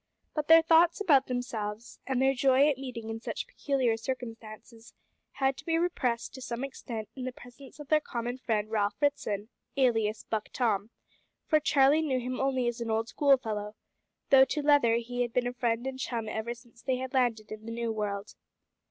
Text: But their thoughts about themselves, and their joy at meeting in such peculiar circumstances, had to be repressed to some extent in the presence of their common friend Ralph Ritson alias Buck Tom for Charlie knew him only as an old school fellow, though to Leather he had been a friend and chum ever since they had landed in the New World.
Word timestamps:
But 0.33 0.47
their 0.47 0.63
thoughts 0.63 0.99
about 0.99 1.27
themselves, 1.27 1.99
and 2.07 2.19
their 2.19 2.33
joy 2.33 2.67
at 2.67 2.79
meeting 2.79 3.11
in 3.11 3.19
such 3.21 3.45
peculiar 3.45 3.95
circumstances, 3.97 4.95
had 5.33 5.57
to 5.57 5.63
be 5.63 5.77
repressed 5.77 6.33
to 6.33 6.41
some 6.41 6.63
extent 6.63 7.07
in 7.15 7.23
the 7.25 7.31
presence 7.31 7.79
of 7.79 7.89
their 7.89 7.99
common 7.99 8.39
friend 8.39 8.71
Ralph 8.71 8.95
Ritson 8.99 9.49
alias 9.77 10.23
Buck 10.23 10.49
Tom 10.51 10.89
for 11.45 11.59
Charlie 11.59 12.01
knew 12.01 12.19
him 12.19 12.39
only 12.39 12.67
as 12.67 12.81
an 12.81 12.89
old 12.89 13.09
school 13.09 13.37
fellow, 13.37 13.75
though 14.31 14.45
to 14.45 14.63
Leather 14.63 14.95
he 14.95 15.21
had 15.21 15.33
been 15.33 15.45
a 15.45 15.53
friend 15.53 15.85
and 15.85 15.99
chum 15.99 16.27
ever 16.27 16.55
since 16.55 16.81
they 16.81 16.95
had 16.97 17.13
landed 17.13 17.51
in 17.51 17.67
the 17.67 17.71
New 17.71 17.91
World. 17.91 18.33